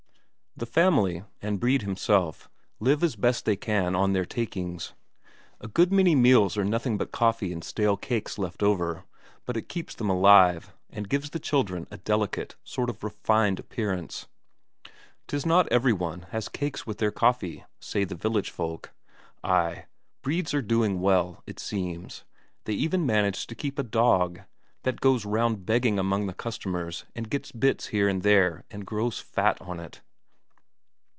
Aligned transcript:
The 0.57 0.65
family, 0.65 1.23
and 1.41 1.61
Brede 1.61 1.81
himself, 1.83 2.49
live 2.81 3.03
as 3.05 3.15
best 3.15 3.45
they 3.45 3.55
can 3.55 3.95
on 3.95 4.11
their 4.11 4.25
takings. 4.25 4.93
A 5.61 5.69
good 5.69 5.93
many 5.93 6.13
meals 6.13 6.57
are 6.57 6.65
nothing 6.65 6.97
but 6.97 7.13
coffee 7.13 7.53
and 7.53 7.63
stale 7.63 7.95
cakes 7.95 8.37
left 8.37 8.61
over, 8.61 9.05
but 9.45 9.55
it 9.55 9.69
keeps 9.69 9.95
them 9.95 10.09
alive, 10.09 10.73
and 10.89 11.07
gives 11.07 11.29
the 11.29 11.39
children 11.39 11.87
a 11.89 11.97
delicate, 11.99 12.57
sort 12.65 12.89
of 12.89 13.01
refined 13.01 13.59
appearance. 13.61 14.27
'Tis 15.29 15.45
not 15.45 15.69
every 15.71 15.93
one 15.93 16.23
has 16.31 16.49
cakes 16.49 16.85
with 16.85 16.97
their 16.97 17.11
coffee, 17.11 17.63
say 17.79 18.03
the 18.03 18.13
village 18.13 18.49
folk. 18.49 18.93
Ay, 19.45 19.85
Bredes 20.21 20.53
are 20.53 20.61
doing 20.61 20.99
well, 20.99 21.41
it 21.47 21.59
seems; 21.61 22.25
they 22.65 22.73
even 22.73 23.05
manage 23.05 23.47
to 23.47 23.55
keep 23.55 23.79
a 23.79 23.83
dog, 23.83 24.41
that 24.83 24.99
goes 25.01 25.23
round 25.25 25.65
begging 25.65 25.97
among 25.97 26.25
the 26.27 26.33
customers 26.33 27.05
and 27.15 27.29
gets 27.31 27.53
bits 27.53 27.87
here 27.87 28.09
and 28.09 28.21
there 28.21 28.65
and 28.69 28.85
grows 28.85 29.17
fat 29.17 29.59
on 29.61 29.79
it. 29.79 30.01